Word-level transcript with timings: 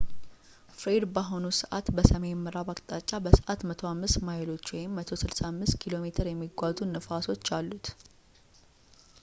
ፍሬድ 0.77 1.03
በአሁን 1.15 1.43
ሰዕት 1.57 1.87
በሰሜን 1.95 2.39
ምዕራብ 2.45 2.69
አቅጣጫ 2.73 3.11
በሰዕት 3.25 3.61
105 3.73 4.19
ማይሎች 4.29 4.67
165 4.95 5.79
ኪሜ 5.83 6.05
የሚጓዙ 6.31 6.77
ንፋሶች 6.95 7.45
እሉት 7.59 7.89